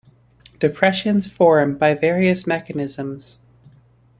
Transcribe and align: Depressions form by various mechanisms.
Depressions 0.59 1.31
form 1.31 1.77
by 1.77 1.93
various 1.93 2.47
mechanisms. 2.47 3.37